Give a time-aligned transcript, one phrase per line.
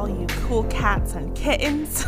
[0.00, 2.06] all you cool cats and kittens.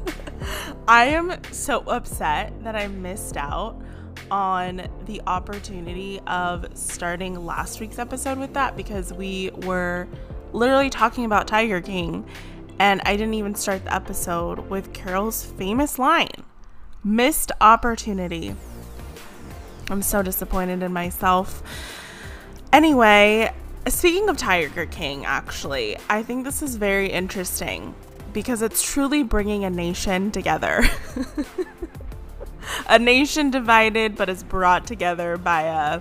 [0.88, 3.80] I am so upset that I missed out
[4.28, 10.08] on the opportunity of starting last week's episode with that because we were
[10.52, 12.26] literally talking about Tiger King
[12.80, 16.42] and I didn't even start the episode with Carole's famous line
[17.04, 18.56] missed opportunity.
[19.90, 21.62] I'm so disappointed in myself.
[22.72, 23.54] Anyway,
[23.88, 27.94] speaking of Tiger King, actually, I think this is very interesting
[28.32, 30.84] because it's truly bringing a nation together.
[32.88, 36.00] a nation divided, but is brought together by a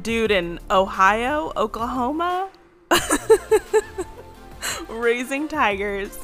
[0.00, 2.48] dude in Ohio, Oklahoma,
[4.88, 6.18] raising tigers.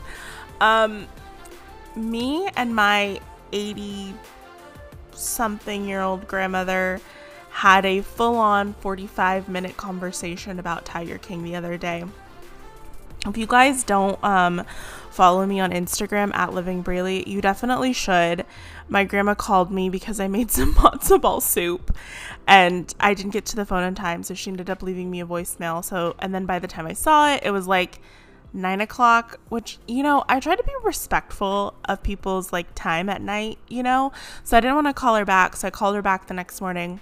[0.61, 1.09] Um,
[1.97, 3.21] me and my
[3.53, 4.15] 80
[5.13, 7.01] something year old grandmother
[7.51, 12.05] had a full on 45 minute conversation about Tiger King the other day.
[13.27, 14.65] If you guys don't um,
[15.11, 18.47] follow me on Instagram at Living Braley, you definitely should.
[18.89, 21.95] My grandma called me because I made some matzo ball soup
[22.47, 25.21] and I didn't get to the phone in time, so she ended up leaving me
[25.21, 25.85] a voicemail.
[25.85, 28.01] So, and then by the time I saw it, it was like
[28.55, 33.21] nine o'clock, which, you know, I try to be respectful of people's like time at
[33.21, 34.13] night, you know?
[34.45, 35.57] So I didn't want to call her back.
[35.57, 37.01] So I called her back the next morning.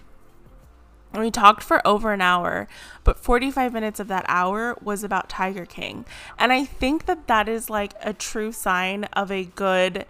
[1.14, 2.68] We talked for over an hour,
[3.02, 6.04] but 45 minutes of that hour was about Tiger King.
[6.38, 10.04] And I think that that is like a true sign of a good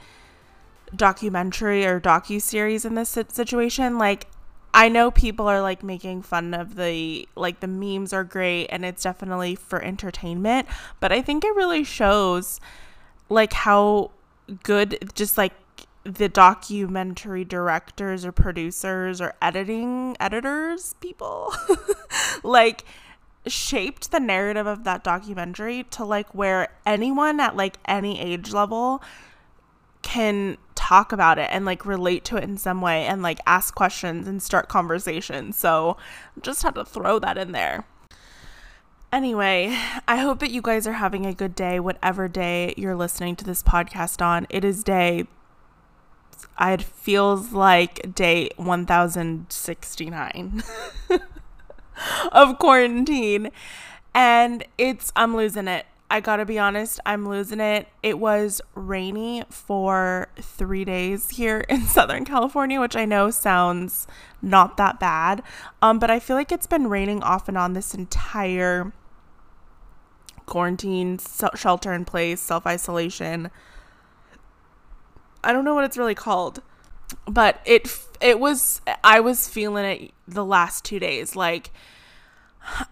[0.95, 3.99] documentary or docu series in this situation.
[3.99, 4.27] Like
[4.75, 8.85] I know people are like making fun of the like the memes are great and
[8.85, 10.67] it's definitely for entertainment,
[11.01, 12.61] but I think it really shows
[13.29, 14.11] like how
[14.63, 15.53] good just like
[16.15, 21.53] the documentary directors or producers or editing editors people
[22.43, 22.85] like
[23.47, 29.03] shaped the narrative of that documentary to like where anyone at like any age level
[30.03, 33.75] can talk about it and like relate to it in some way and like ask
[33.75, 35.57] questions and start conversations.
[35.57, 35.99] So
[36.41, 37.85] just had to throw that in there.
[39.11, 43.37] Anyway, I hope that you guys are having a good day, whatever day you're listening
[43.37, 44.47] to this podcast on.
[44.51, 45.27] It is day,
[46.61, 50.63] it feels like day 1069
[52.33, 53.51] of quarantine.
[54.15, 55.87] And it's, I'm losing it.
[56.11, 57.87] I gotta be honest, I'm losing it.
[58.03, 64.07] It was rainy for three days here in Southern California, which I know sounds
[64.41, 65.43] not that bad.
[65.83, 68.93] Um, but I feel like it's been raining off and on this entire
[70.47, 71.19] quarantine,
[71.55, 73.51] shelter in place, self isolation.
[75.43, 76.63] I don't know what it's really called,
[77.27, 77.89] but it
[78.21, 81.37] it was I was feeling it the last two days.
[81.37, 81.71] Like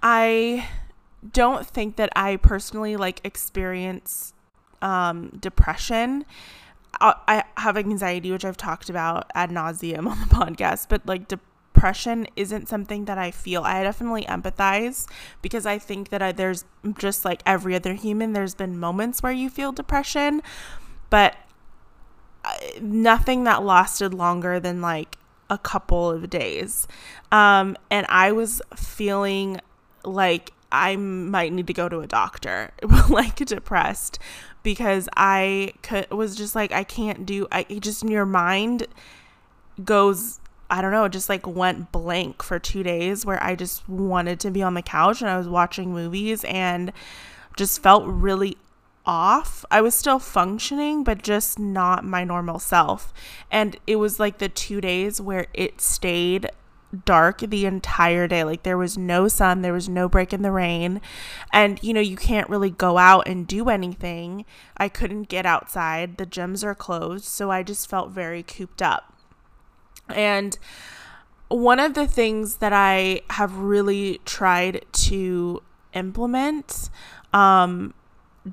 [0.02, 0.68] I
[1.32, 4.32] don't think that I personally like experience
[4.82, 6.24] um, depression.
[7.00, 11.28] I, I have anxiety, which I've talked about ad nauseum on the podcast, but like
[11.28, 13.62] depression isn't something that I feel.
[13.62, 15.08] I definitely empathize
[15.42, 16.64] because I think that I, there's
[16.98, 20.42] just like every other human, there's been moments where you feel depression,
[21.10, 21.36] but uh,
[22.80, 25.16] nothing that lasted longer than like
[25.50, 26.86] a couple of days.
[27.32, 29.60] Um, and I was feeling
[30.04, 32.72] like I might need to go to a doctor,
[33.08, 34.18] like depressed,
[34.62, 38.86] because I could, was just like, I can't do, I just your mind
[39.84, 44.40] goes, I don't know, just like went blank for two days where I just wanted
[44.40, 46.92] to be on the couch and I was watching movies and
[47.56, 48.56] just felt really
[49.06, 49.64] off.
[49.70, 53.12] I was still functioning, but just not my normal self.
[53.50, 56.50] And it was like the two days where it stayed
[57.04, 58.44] dark the entire day.
[58.44, 61.00] Like there was no sun, there was no break in the rain.
[61.52, 64.44] And you know, you can't really go out and do anything.
[64.76, 66.16] I couldn't get outside.
[66.16, 69.12] The gyms are closed, so I just felt very cooped up.
[70.08, 70.58] And
[71.48, 75.62] one of the things that I have really tried to
[75.92, 76.90] implement
[77.32, 77.94] um,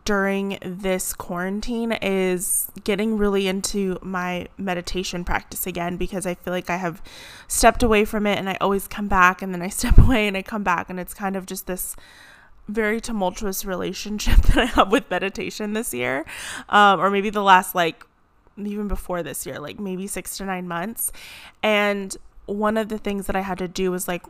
[0.05, 6.69] during this quarantine is getting really into my meditation practice again because I feel like
[6.69, 7.01] I have
[7.47, 10.35] stepped away from it and I always come back and then I step away and
[10.35, 10.89] I come back.
[10.89, 11.95] And it's kind of just this
[12.67, 16.25] very tumultuous relationship that I have with meditation this year
[16.69, 18.05] um, or maybe the last like
[18.55, 21.11] even before this year like maybe 6 to 9 months.
[21.61, 24.23] And one of the things that I had to do was like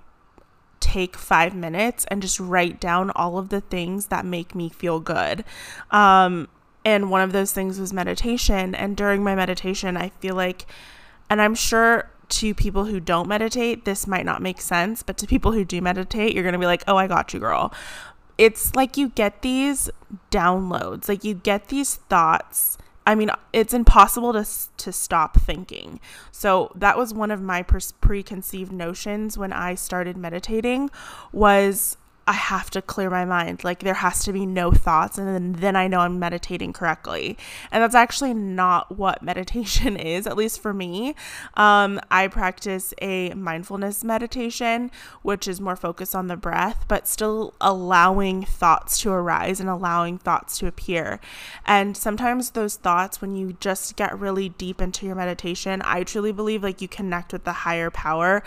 [0.83, 4.99] take five minutes and just write down all of the things that make me feel
[4.99, 5.45] good.
[5.91, 6.49] Um,
[6.83, 8.75] and one of those things was meditation.
[8.75, 10.65] And during my meditation, I feel like,
[11.29, 15.27] and I'm sure to people who don't meditate, this might not make sense, but to
[15.27, 17.71] people who do meditate, you're going to be like, oh, I got you, girl.
[18.37, 19.89] it's like you get these
[20.31, 22.77] downloads, like you get these thoughts.
[23.05, 24.45] I mean, it's impossible to
[24.77, 25.99] to stop thinking.
[26.31, 30.89] So that was one of my preconceived notions when I started meditating
[31.31, 33.63] was I have to clear my mind.
[33.63, 37.37] Like there has to be no thoughts and then, then I know I'm meditating correctly.
[37.71, 41.15] And that's actually not what meditation is, at least for me.
[41.55, 44.89] Um, I practice a mindfulness meditation,
[45.21, 50.17] which is more focused on the breath, but still allowing thoughts to arise and allowing
[50.17, 51.19] thoughts to appear.
[51.65, 56.31] And sometimes those thoughts, when you just get really deep into your meditation, I truly
[56.31, 58.43] believe like you connect with the higher power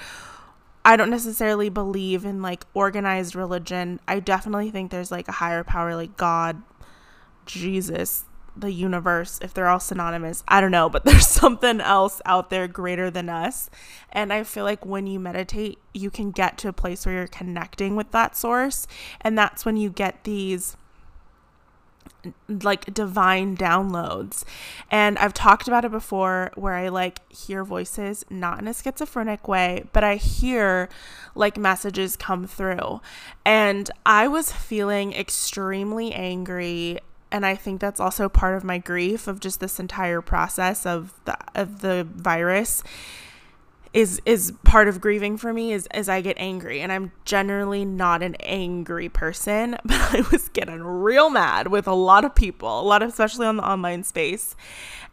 [0.86, 3.98] I don't necessarily believe in like organized religion.
[4.06, 6.62] I definitely think there's like a higher power, like God,
[7.44, 8.24] Jesus,
[8.56, 10.44] the universe, if they're all synonymous.
[10.46, 13.68] I don't know, but there's something else out there greater than us.
[14.12, 17.26] And I feel like when you meditate, you can get to a place where you're
[17.26, 18.86] connecting with that source.
[19.20, 20.76] And that's when you get these
[22.48, 24.44] like divine downloads.
[24.90, 29.48] And I've talked about it before where I like hear voices, not in a schizophrenic
[29.48, 30.88] way, but I hear
[31.34, 33.00] like messages come through.
[33.44, 37.00] And I was feeling extremely angry
[37.32, 41.12] and I think that's also part of my grief of just this entire process of
[41.24, 42.82] the of the virus
[43.92, 47.84] is is part of grieving for me is as I get angry and I'm generally
[47.84, 52.80] not an angry person but I was getting real mad with a lot of people
[52.80, 54.54] a lot of especially on the online space.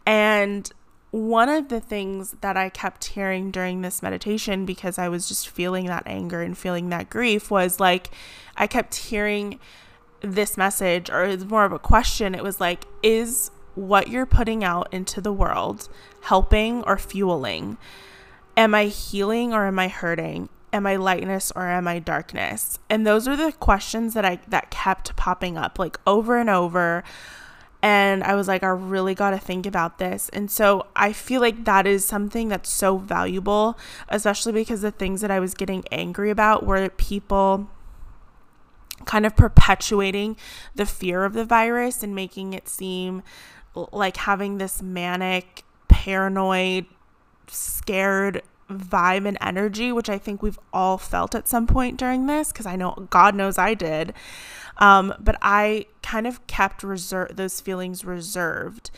[0.05, 0.69] And
[1.11, 5.47] one of the things that I kept hearing during this meditation because I was just
[5.47, 8.09] feeling that anger and feeling that grief was like
[8.57, 9.59] I kept hearing
[10.21, 12.33] this message or it's more of a question.
[12.33, 15.87] It was like is what you're putting out into the world
[16.21, 17.77] helping or fueling
[18.55, 20.49] Am I healing or am I hurting?
[20.71, 22.79] Am I lightness or am I darkness?
[22.89, 27.03] And those are the questions that I that kept popping up like over and over.
[27.81, 30.29] And I was like, I really got to think about this.
[30.29, 33.77] And so I feel like that is something that's so valuable,
[34.07, 37.69] especially because the things that I was getting angry about were people
[39.05, 40.37] kind of perpetuating
[40.75, 43.21] the fear of the virus and making it seem
[43.91, 46.85] like having this manic, paranoid,
[47.47, 52.51] scared vibe and energy, which I think we've all felt at some point during this,
[52.51, 54.13] because I know God knows I did.
[54.77, 58.89] Um, but I kind of kept those feelings reserved.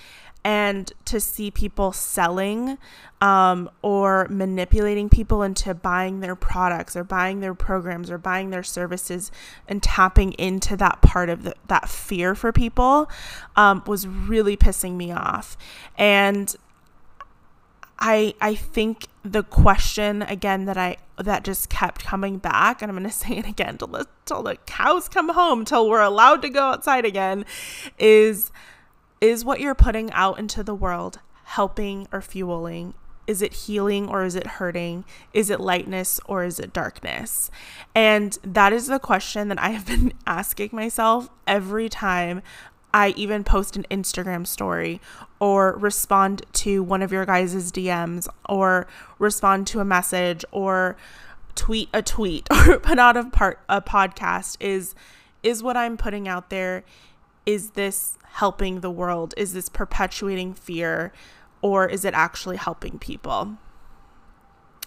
[0.45, 2.77] And to see people selling
[3.19, 8.61] um, or manipulating people into buying their products or buying their programs or buying their
[8.61, 9.31] services
[9.67, 13.09] and tapping into that part of the, that fear for people
[13.55, 15.57] um, was really pissing me off.
[15.97, 16.55] And
[17.99, 22.97] I I think the question again that I that just kept coming back, and I'm
[22.97, 26.49] gonna say it again till the till the cows come home, till we're allowed to
[26.49, 27.45] go outside again,
[27.97, 28.51] is
[29.21, 32.93] is what you're putting out into the world helping or fueling?
[33.27, 35.03] Is it healing or is it hurting?
[35.33, 37.49] Is it lightness or is it darkness?
[37.95, 42.41] And that is the question that I have been asking myself every time
[42.95, 45.01] I even post an Instagram story
[45.41, 48.87] or respond to one of your guys' DMs or
[49.19, 50.95] respond to a message or
[51.55, 54.95] tweet a tweet or put out a part a podcast is
[55.43, 56.85] is what I'm putting out there.
[57.45, 59.33] Is this helping the world?
[59.35, 61.11] Is this perpetuating fear
[61.61, 63.57] or is it actually helping people?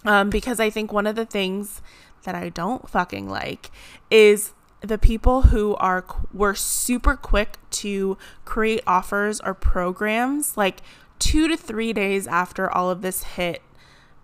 [0.03, 1.83] Um, because I think one of the things
[2.23, 3.69] that I don't fucking like
[4.09, 10.81] is the people who are were super quick to create offers or programs like
[11.19, 13.61] 2 to 3 days after all of this hit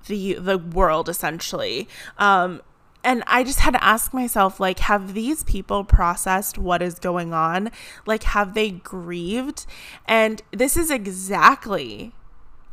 [0.07, 1.87] the the world essentially.
[2.17, 2.61] Um
[3.03, 7.33] and I just had to ask myself like have these people processed what is going
[7.33, 7.69] on?
[8.05, 9.65] Like have they grieved?
[10.07, 12.13] And this is exactly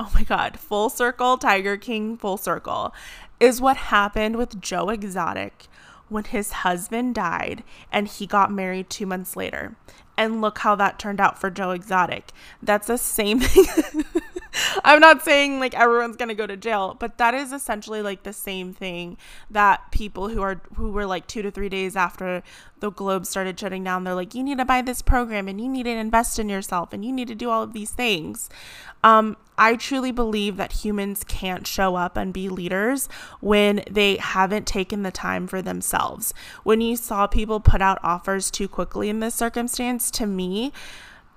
[0.00, 2.92] oh my god full circle tiger king full circle
[3.38, 5.66] is what happened with Joe Exotic
[6.12, 9.74] when his husband died and he got married two months later.
[10.16, 12.30] And look how that turned out for Joe Exotic.
[12.62, 14.04] That's the same thing.
[14.84, 18.32] I'm not saying like everyone's gonna go to jail, but that is essentially like the
[18.32, 19.16] same thing
[19.50, 22.42] that people who are who were like two to three days after
[22.80, 25.68] the globe started shutting down, they're like, you need to buy this program and you
[25.68, 28.50] need to invest in yourself and you need to do all of these things.
[29.04, 33.08] Um, I truly believe that humans can't show up and be leaders
[33.40, 36.34] when they haven't taken the time for themselves.
[36.64, 40.72] When you saw people put out offers too quickly in this circumstance, to me,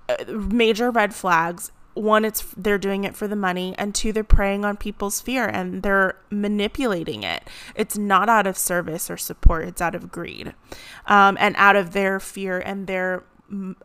[0.09, 4.23] uh, major red flags one it's they're doing it for the money and two they're
[4.23, 9.65] preying on people's fear and they're manipulating it it's not out of service or support
[9.65, 10.53] it's out of greed
[11.07, 13.23] um, and out of their fear and their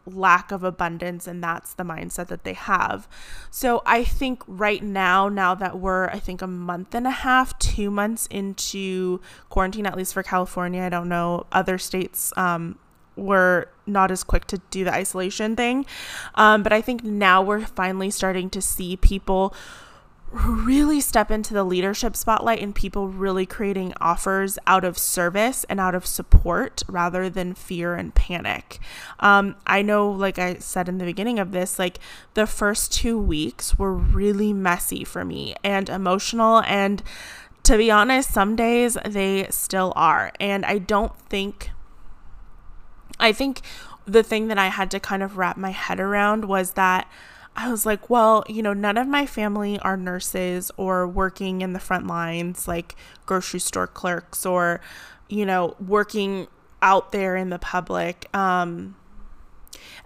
[0.06, 3.06] lack of abundance and that's the mindset that they have.
[3.50, 7.58] So I think right now now that we're I think a month and a half,
[7.58, 12.78] 2 months into quarantine at least for California, I don't know other states um
[13.16, 15.84] were not as quick to do the isolation thing.
[16.34, 19.54] Um, but I think now we're finally starting to see people
[20.32, 25.80] really step into the leadership spotlight and people really creating offers out of service and
[25.80, 28.78] out of support rather than fear and panic.
[29.18, 31.98] Um, I know, like I said in the beginning of this, like
[32.34, 36.62] the first two weeks were really messy for me and emotional.
[36.62, 37.02] And
[37.64, 40.30] to be honest, some days they still are.
[40.38, 41.70] And I don't think,
[43.20, 43.60] I think
[44.06, 47.08] the thing that I had to kind of wrap my head around was that
[47.56, 51.72] I was like, well, you know, none of my family are nurses or working in
[51.72, 52.96] the front lines like
[53.26, 54.80] grocery store clerks or,
[55.28, 56.46] you know, working
[56.80, 58.34] out there in the public.
[58.34, 58.96] Um,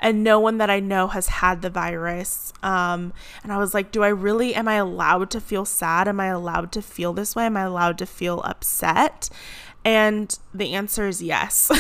[0.01, 2.53] and no one that I know has had the virus.
[2.63, 6.09] Um, and I was like, do I really, am I allowed to feel sad?
[6.09, 7.47] Am I allowed to feel this way?
[7.47, 9.31] Am I allowed to feel upset?
[9.85, 11.71] And the answer is yes.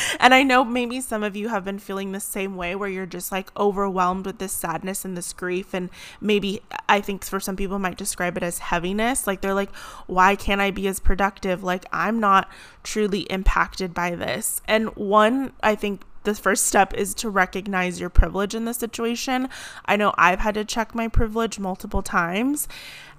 [0.20, 3.06] and I know maybe some of you have been feeling the same way where you're
[3.06, 5.74] just like overwhelmed with this sadness and this grief.
[5.74, 9.26] And maybe I think for some people might describe it as heaviness.
[9.26, 9.74] Like they're like,
[10.06, 11.64] why can't I be as productive?
[11.64, 12.48] Like I'm not
[12.84, 14.60] truly impacted by this.
[14.68, 19.48] And one, I think the first step is to recognize your privilege in the situation.
[19.84, 22.66] I know I've had to check my privilege multiple times.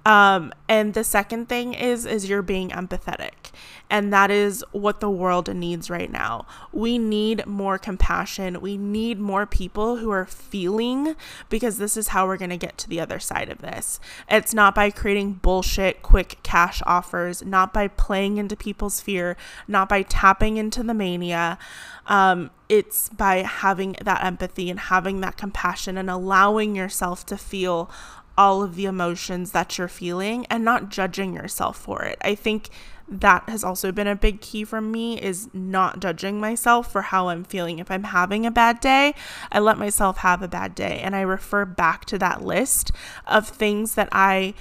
[0.06, 3.50] Um, and the second thing is is you're being empathetic.
[3.90, 6.46] And that is what the world needs right now.
[6.72, 8.60] We need more compassion.
[8.60, 11.16] We need more people who are feeling
[11.48, 13.98] because this is how we're going to get to the other side of this.
[14.28, 19.36] It's not by creating bullshit quick cash offers, not by playing into people's fear,
[19.66, 21.58] not by tapping into the mania.
[22.06, 27.90] Um, it's by having that empathy and having that compassion and allowing yourself to feel
[28.36, 32.18] all of the emotions that you're feeling and not judging yourself for it.
[32.20, 32.70] I think
[33.08, 37.28] that has also been a big key for me is not judging myself for how
[37.28, 37.78] I'm feeling.
[37.78, 39.14] If I'm having a bad day,
[39.52, 42.90] I let myself have a bad day and I refer back to that list
[43.26, 44.54] of things that I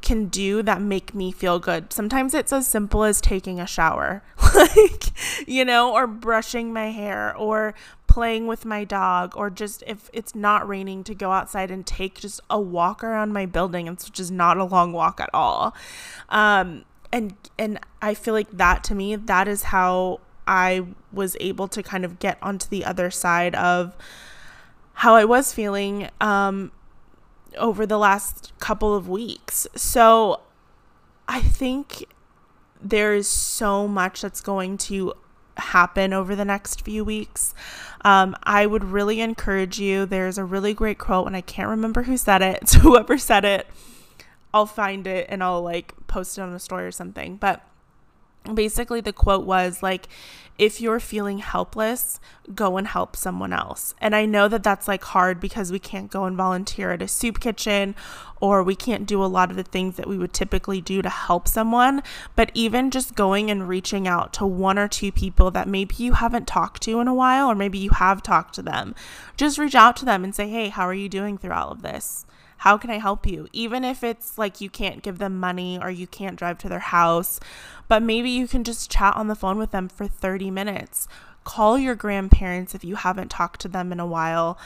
[0.00, 1.92] can do that make me feel good.
[1.92, 4.22] Sometimes it's as simple as taking a shower,
[4.54, 7.74] like, you know, or brushing my hair or
[8.12, 12.20] playing with my dog or just if it's not raining to go outside and take
[12.20, 15.74] just a walk around my building it's just not a long walk at all.
[16.28, 21.68] Um, and and i feel like that to me that is how i was able
[21.68, 23.96] to kind of get onto the other side of
[24.94, 26.70] how i was feeling um,
[27.56, 29.66] over the last couple of weeks.
[29.74, 30.40] So
[31.26, 32.04] i think
[32.78, 35.14] there is so much that's going to
[35.56, 37.54] happen over the next few weeks.
[38.04, 40.06] Um, I would really encourage you.
[40.06, 42.68] There's a really great quote, and I can't remember who said it.
[42.72, 43.66] So, whoever said it,
[44.54, 47.36] I'll find it and I'll like post it on a story or something.
[47.36, 47.62] But
[48.54, 50.08] basically, the quote was like,
[50.58, 52.20] if you're feeling helpless,
[52.54, 53.94] go and help someone else.
[54.00, 57.08] And I know that that's like hard because we can't go and volunteer at a
[57.08, 57.94] soup kitchen
[58.40, 61.08] or we can't do a lot of the things that we would typically do to
[61.08, 62.02] help someone.
[62.36, 66.12] But even just going and reaching out to one or two people that maybe you
[66.14, 68.94] haven't talked to in a while, or maybe you have talked to them,
[69.36, 71.82] just reach out to them and say, hey, how are you doing through all of
[71.82, 72.26] this?
[72.62, 73.48] How can I help you?
[73.52, 76.78] Even if it's like you can't give them money or you can't drive to their
[76.78, 77.40] house,
[77.88, 81.08] but maybe you can just chat on the phone with them for 30 minutes.
[81.42, 84.56] Call your grandparents if you haven't talked to them in a while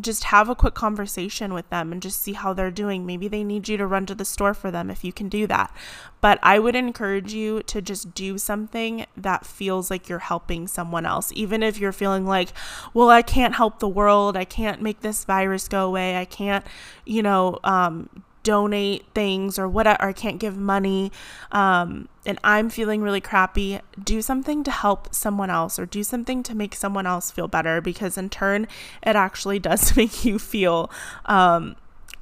[0.00, 3.06] just have a quick conversation with them and just see how they're doing.
[3.06, 5.46] Maybe they need you to run to the store for them if you can do
[5.46, 5.74] that.
[6.20, 11.06] But I would encourage you to just do something that feels like you're helping someone
[11.06, 12.52] else, even if you're feeling like,
[12.92, 14.36] well, I can't help the world.
[14.36, 16.18] I can't make this virus go away.
[16.18, 16.64] I can't,
[17.04, 18.08] you know, um,
[18.42, 21.12] donate things or whatever, I can't give money,
[21.52, 26.42] um, and I'm feeling really crappy, do something to help someone else or do something
[26.44, 28.66] to make someone else feel better because, in turn,
[29.02, 30.90] it actually does make you feel
[31.26, 31.76] um,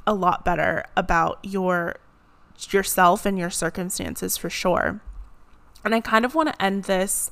[0.07, 1.97] a lot better about your
[2.71, 5.01] yourself and your circumstances for sure.
[5.85, 7.31] And I kind of want to end this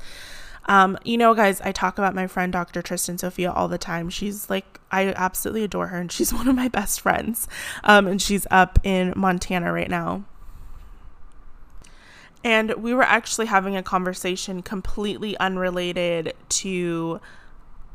[0.67, 2.83] um, you know, guys, I talk about my friend Dr.
[2.83, 4.11] Tristan Sophia all the time.
[4.11, 7.49] She's like, I absolutely adore her, and she's one of my best friends.
[7.85, 10.25] Um, and she's up in Montana right now.
[12.45, 17.21] And we were actually having a conversation completely unrelated to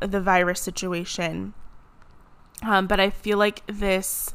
[0.02, 1.54] the virus situation.
[2.64, 4.34] Um, but I feel like this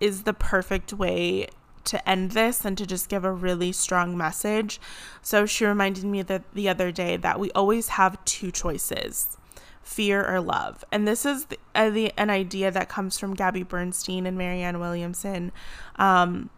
[0.00, 1.48] is the perfect way
[1.84, 4.80] to end this and to just give a really strong message.
[5.22, 9.36] So she reminded me that the other day that we always have two choices
[9.82, 10.82] fear or love.
[10.90, 14.80] And this is the, uh, the, an idea that comes from Gabby Bernstein and Marianne
[14.80, 15.52] Williamson.
[15.96, 16.48] Um,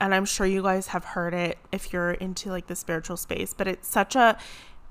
[0.00, 3.54] and I'm sure you guys have heard it if you're into like the spiritual space,
[3.54, 4.36] but it's such a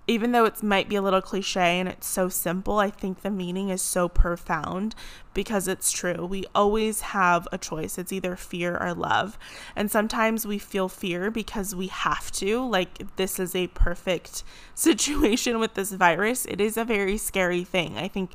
[0.08, 3.32] even though it might be a little cliche and it's so simple, I think the
[3.32, 4.94] meaning is so profound
[5.36, 6.26] because it's true.
[6.26, 8.00] We always have a choice.
[8.00, 9.38] It's either fear or love.
[9.76, 12.66] And sometimes we feel fear because we have to.
[12.68, 14.44] Like, this is a perfect
[14.76, 16.46] situation with this virus.
[16.46, 17.98] It is a very scary thing.
[17.98, 18.32] I think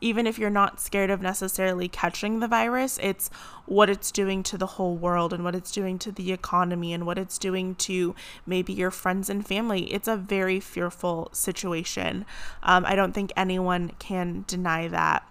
[0.00, 3.30] even if you're not scared of necessarily catching the virus, it's
[3.66, 7.04] what it's doing to the whole world and what it's doing to the economy and
[7.04, 8.14] what it's doing to
[8.46, 9.92] maybe your friends and family.
[9.92, 12.26] It's a very fearful situation.
[12.62, 15.26] Um, I don't think anyone can deny that.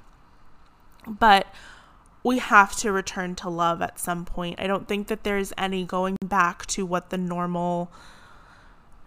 [1.07, 1.47] But
[2.23, 4.59] we have to return to love at some point.
[4.59, 7.91] I don't think that there's any going back to what the normal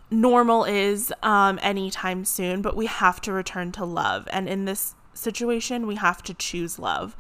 [0.09, 4.29] normal is um anytime soon, but we have to return to love.
[4.31, 7.17] And in this situation, we have to choose love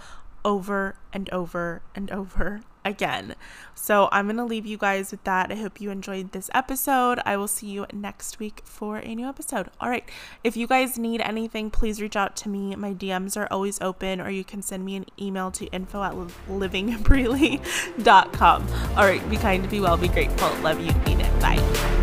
[0.46, 3.34] over and over and over again.
[3.74, 5.50] So I'm going to leave you guys with that.
[5.50, 7.18] I hope you enjoyed this episode.
[7.26, 9.68] I will see you next week for a new episode.
[9.80, 10.08] All right.
[10.44, 12.76] If you guys need anything, please reach out to me.
[12.76, 16.12] My DMs are always open, or you can send me an email to info at
[16.48, 18.68] livingbreely.com.
[18.96, 19.28] All right.
[19.28, 20.48] Be kind, be well, be grateful.
[20.62, 20.92] Love you.
[21.04, 21.40] Mean it.
[21.40, 21.95] Bye.